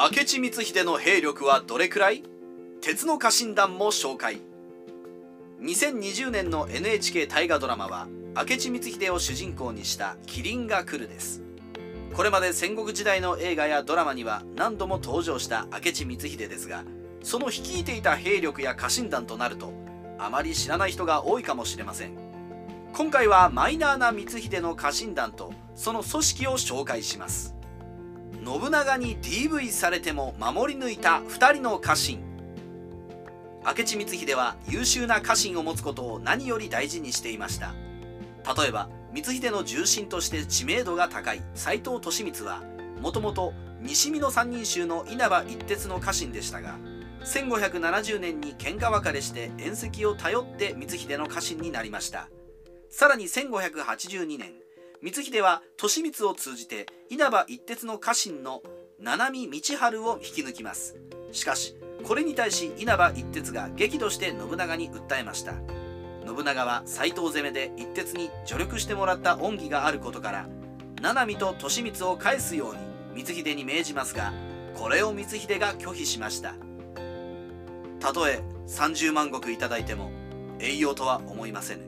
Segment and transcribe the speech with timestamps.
[0.00, 2.22] 明智光秀の兵力はどれくらい？
[2.80, 4.38] 鉄の家臣団も紹介。
[5.60, 8.06] 2020年の NHK 大河ドラマは
[8.36, 11.42] 明智光秀を主人公にした「麒麟が来る」です。
[12.14, 16.84] これまで戦国時代の映画やドラマには何度も登場した明智光秀ですが
[17.24, 19.72] その率いていた兵力や家臣団となると
[20.16, 22.12] あまり知らない人が多いかもしれません。
[22.92, 27.57] 今回はマイナーな光秀の家臣団とその組織を紹介します。
[28.44, 32.20] 信長に DV されても守り抜いた2人の家臣。
[33.64, 37.74] 明智光秀は優秀な家臣を持つことを何より大事にしていました。
[38.56, 42.62] 例えば光秀の重臣として知名度が高い斎藤利光は
[43.02, 46.78] もともと西見の三人衆の稲葉一徹の家臣でしたが
[47.24, 52.28] 1570年に喧嘩別れして縁石を頼って光秀の家臣になりました。
[52.90, 54.52] さらに1582年
[55.00, 58.62] 光秀は利光を通じて稲葉一徹の家臣の
[58.98, 60.96] 七海道春を引き抜きます。
[61.30, 65.54] しかしこれに対し稲葉一徹が激怒して信長に訴えました。
[66.26, 70.48] 信長は斎藤攻めで一徹に助力してもらった恩義があることから
[71.00, 74.32] 七海と利光を返すように光秀に命じますが
[74.74, 76.54] これを光秀が拒否しました。
[78.00, 80.10] たとえ30万石いただいても
[80.58, 81.82] 栄養とは思いませぬ。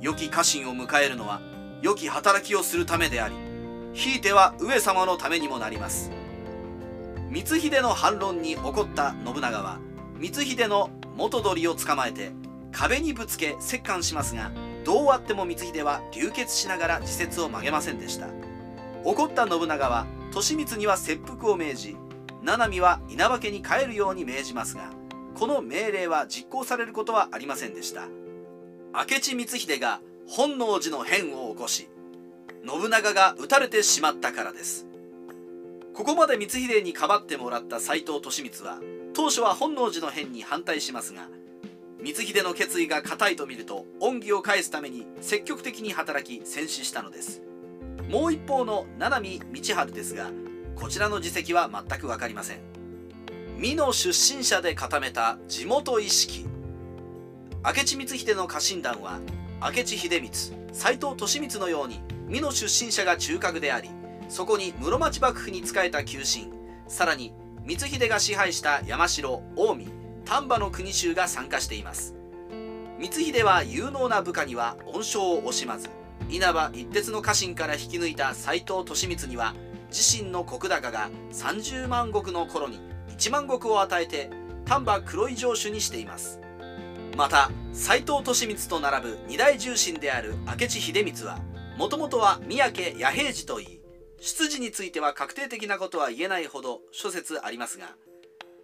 [0.00, 1.40] 良き家臣を迎えるのは
[1.82, 3.34] 良き働きをするためであり
[3.92, 6.10] ひいては上様のためにもなります。
[7.32, 9.78] 光秀の反論に怒った信長は
[10.20, 12.32] 光秀の元取を捕まえて
[12.72, 14.50] 壁にぶつけ折檻しますが
[14.84, 18.26] どうあっても光秀は流血しながら自説を曲げませんでした。
[19.04, 21.96] 怒った信長は利光には切腹を命じ
[22.42, 24.90] 七海は稲葉家に帰るように命じますが
[25.34, 28.08] この命令は実行されることはありませんでした。
[28.92, 30.00] 明智光秀が
[30.32, 31.88] 本能寺の変を起こし
[32.64, 34.86] 信長が討たれてしまったからです。
[35.92, 38.78] ここまで光秀にかばってもらった斎藤利光は
[39.12, 41.26] 当初は本能寺の変に反対しますが
[42.04, 47.42] 光秀の決意が固いと見ると恩義を返すために積極的に働き戦死したのです。
[48.08, 50.30] もう一方の七海道春ですが
[50.76, 52.60] こちらの実績は全く分かりません。
[53.60, 56.46] 美濃出身者で固めた地元意識。
[57.64, 59.18] 明智光秀の家臣団は
[59.62, 60.30] 明智秀光
[60.72, 63.90] 斎藤利光のように美濃出身者が中核であり
[64.28, 66.50] そこに室町幕府に仕えた旧臣
[66.88, 67.34] さらに
[67.66, 72.14] 光秀が支配した山城近江丹波の国衆が参加しています。
[73.00, 75.88] 光秀は有能な部下には恩賞を惜しまず
[76.28, 79.54] 稲葉一徹の家臣から引き抜いた斎藤利光には
[79.90, 82.78] 自身の石高が30万石の頃に
[83.08, 84.30] 1万石を与えて
[84.64, 86.40] 丹波黒い城主にしています。
[87.20, 91.38] また斎藤利光と並ぶ二大重臣である明智秀光は
[91.76, 93.80] もともとは宮家弥平次といい
[94.22, 97.88] 出自については確定的なことは言えないほど諸説ありますが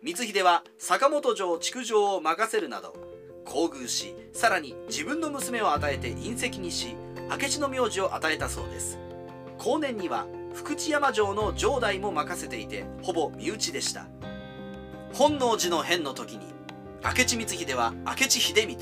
[0.03, 2.97] 光秀は坂本城築城を任せるなど
[3.45, 6.97] 厚遇しさらに自分の娘を与えて隕石にし
[7.29, 8.99] 明智の名字を与えたそうです。
[9.59, 14.07] 後年には福知山城の城代も任せていてほぼ身内でした。
[15.13, 16.56] 本能寺の変の時に
[17.05, 18.77] 明智光秀は明智秀光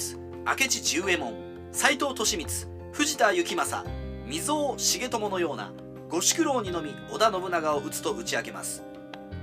[0.47, 1.35] 明智十右衛門
[1.73, 2.47] 斎藤利光
[2.93, 3.91] 藤田幸政
[4.27, 5.73] 溝尾重友のような
[6.09, 8.85] 五宿老にのみ織田信長を討つと打ち明けます。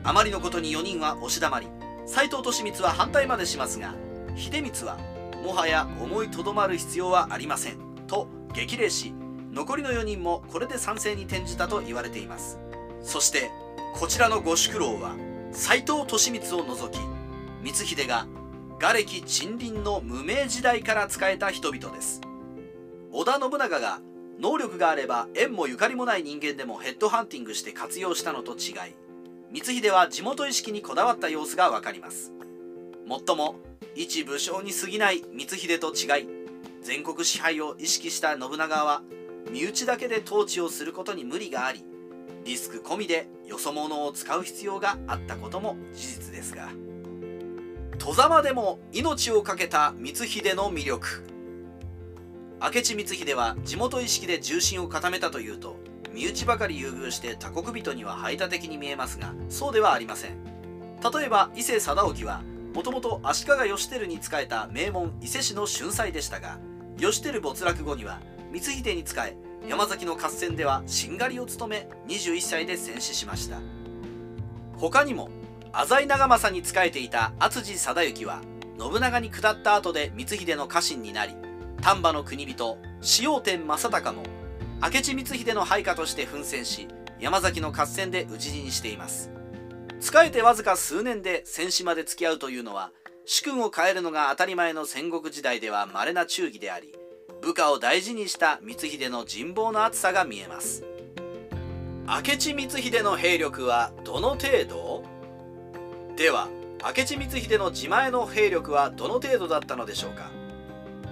[0.03, 1.67] あまりのことに4人は押し黙り
[2.07, 3.93] 斎藤利光は反対までしますが
[4.35, 4.97] 秀光は
[5.43, 7.77] もはや思いとどまる必要はありません
[8.07, 9.13] と激励し
[9.51, 12.57] 残りの4人もこれで賛成に転じたと言われています。
[13.03, 13.51] そして
[13.95, 15.15] こちらの五宿老は
[15.51, 16.99] 斎藤利光を除き
[17.63, 18.25] 光秀が
[18.81, 22.19] 瓦礫沈林の無名時代から仕えた人々です。
[23.11, 23.99] 織田信長が
[24.39, 28.95] 能力があれば縁もゆかりもない人間でもヘッドハンティングして活用したのと違い
[29.53, 32.33] 光秀は地元意識にこだわった様子がわかります。
[33.05, 33.57] もっとも
[33.93, 36.27] 一武将に過ぎない光秀と違い
[36.81, 39.03] 全国支配を意識した信長は
[39.51, 41.85] 身内だけで統治をすることに無理があり
[42.45, 46.69] リスク込みでよそ者を使う必要があったことも事実ですが。
[47.97, 51.23] 戸様でも命を懸けた光秀の魅力。
[52.61, 55.77] 明智光秀は地元意識で重心を固めたというと
[56.13, 60.43] 身内ばかり優遇して他国人には排他的に見えますがそうではありません。
[60.43, 62.43] 例えば伊勢貞興は
[62.75, 66.59] もともと足利義輝に仕えた名門伊勢市の春祭でしたが
[66.99, 68.21] 義輝没落後には
[68.53, 69.35] 光秀に仕え
[69.67, 73.59] 山崎の合戦ではしんがりを務め21歳で戦死しました。
[74.77, 75.29] 他にも
[75.73, 78.41] 浅井長政に仕えていた篤治貞行は
[78.77, 81.33] 信長に下った後で光秀の家臣になり
[81.81, 82.77] 丹波の国人
[83.21, 84.23] 塩天正隆も
[84.83, 86.87] 明智光秀の配下として奮戦し
[87.19, 89.31] 山崎の合戦で討ち死にしています。
[89.99, 92.91] 仕えてわずか数年で戦死まで付き合うというのは
[93.25, 96.95] 主君を変えるのが当たり前の戦国時代では稀な忠義であり
[97.41, 100.83] 部下を大事にした光秀の人望の厚さが見えます。
[102.07, 104.90] 明智光秀の兵力はどの程度？
[106.21, 106.49] では
[106.95, 110.29] 明智光秀の自前の兵力はどの程度だったのでしょうか？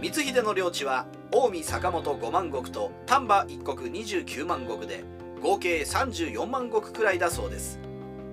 [0.04, 5.04] 光秀の領地は近江坂本5万石と丹波一国29万石で
[5.42, 7.80] 合計34万石くらいだそうです。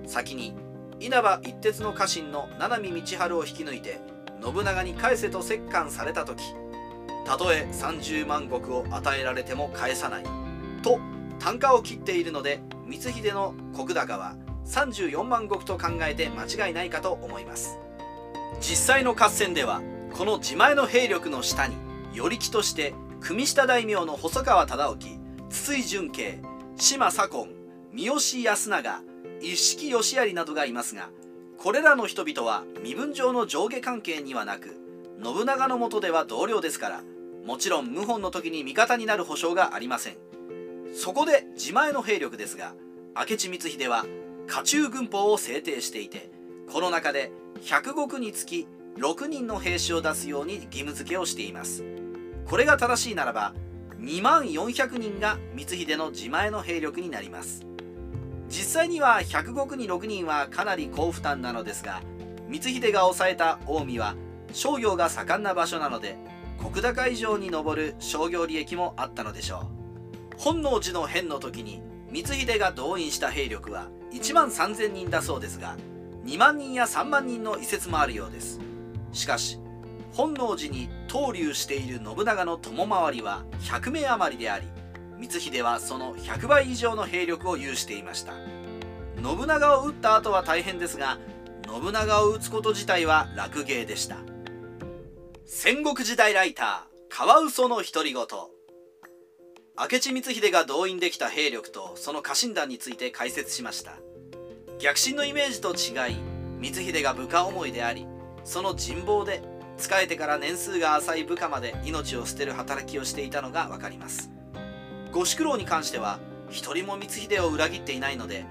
[0.05, 0.53] 先に
[0.99, 3.99] 稲葉一徹の家臣の七海道春を引き抜いて
[4.43, 6.43] 信長に返せと折檻された時
[7.25, 10.23] たとえ30万石を与えられても返さない
[10.83, 10.99] と
[11.39, 14.35] 単価を切っているので光秀の石高は
[14.67, 17.79] 34万石と考えて間違いないかと思います。
[18.59, 19.81] 実際の合戦では
[20.13, 21.75] この自前の兵力の下に
[22.13, 24.97] 与力として組下大名の細川忠興
[25.49, 26.39] 筒井純慶
[26.75, 27.47] 島左近
[27.93, 29.01] 三好康長
[29.41, 31.09] 一色義有などがいますが
[31.57, 34.75] これらの人々は身分上の上下関係にはなく
[35.23, 37.01] 信長の下では同僚ですから
[37.45, 40.17] もちろん謀反の時に味方になる保証がありません。
[40.93, 42.73] そこで自前の兵力ですが
[43.15, 44.05] 明智光秀は
[44.47, 46.29] 家中軍法を制定していて
[46.71, 48.67] この中で100石につき
[48.97, 51.83] 6人の兵士を出すように義務付けをしています。
[52.45, 53.53] これが正しいならば
[53.99, 57.65] 2万400人が光秀の自前の兵力になります。
[58.47, 62.01] 実際には100石に6人はかなり高負担なのですが
[62.49, 64.15] 光秀が抑えた近江は
[64.53, 66.17] 商業が盛んな場所なので
[66.59, 69.69] 石高以上に上る商業利益もあったのでしょ
[70.33, 70.37] う。
[70.37, 71.81] 本能寺の変の時に
[72.13, 75.75] 光秀が動員した兵力は1万3000人だそうですが
[76.25, 78.59] 2万人や3万人の移設もあるようです。
[79.13, 79.59] しかし
[80.11, 84.67] 本能寺に投留している信長の友回りは100名余りであり
[85.21, 88.33] 光秀はその100倍以上の兵力を有していました。
[89.23, 91.17] 信長を討った後は大変ですが
[91.67, 94.17] 信長を討つこと自体は楽芸でした。
[95.45, 98.25] 戦国時代ライターカワウソの独り言。
[99.79, 103.91] 明智光秀が動員できた兵力とその家臣団について解説しました。
[104.79, 106.17] 逆進のイメージと違い
[106.61, 108.07] 光秀が部下思いであり
[108.43, 109.43] その人望で
[109.77, 114.31] 仕えてから年数が浅い部下まで命を捨てる働きをしていたのが分かります。
[115.11, 116.19] 五宿老に関しては
[116.49, 118.45] 一人も光秀を裏切っていないので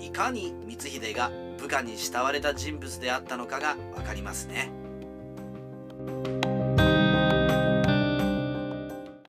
[0.00, 4.72] いかに光秀が部下に慕われた人物であったのかが分かりますね。